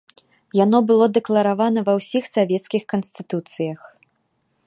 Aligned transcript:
Яно 0.59 0.77
было 0.91 1.05
дэкларавана 1.17 1.79
ва 1.91 1.95
ўсіх 1.99 2.23
савецкіх 2.35 2.83
канстытуцыях. 2.93 3.79